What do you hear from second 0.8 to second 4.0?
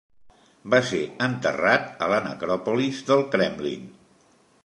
ser enterrat a la Necròpolis del Kremlin.